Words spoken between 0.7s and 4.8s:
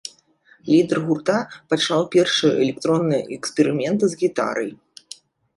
Лідар гурта пачаў першыя электронныя эксперыменты з гітарай.